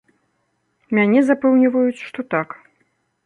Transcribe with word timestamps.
Мяне 0.99 1.21
запэўніваюць, 1.27 2.05
што 2.09 2.19
так. 2.35 2.59